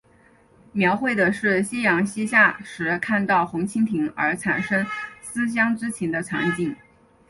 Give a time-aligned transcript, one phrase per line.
[0.71, 4.83] 描绘的是夕阳西下时看到红蜻蜓而产生
[5.21, 6.75] 思乡之情的场景。